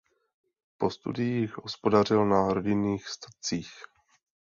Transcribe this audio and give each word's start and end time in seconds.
Po 0.77 0.89
studiích 0.89 1.57
hospodařil 1.57 2.25
na 2.25 2.53
rodinných 2.53 3.07
statcích. 3.07 3.71